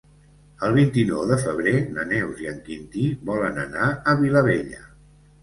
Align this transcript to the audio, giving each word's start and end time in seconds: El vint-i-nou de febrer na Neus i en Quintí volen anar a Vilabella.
El 0.67 0.71
vint-i-nou 0.77 1.19
de 1.31 1.37
febrer 1.43 1.73
na 1.97 2.05
Neus 2.13 2.41
i 2.45 2.49
en 2.53 2.57
Quintí 2.71 3.05
volen 3.29 3.61
anar 3.67 3.93
a 4.15 4.19
Vilabella. 4.25 4.83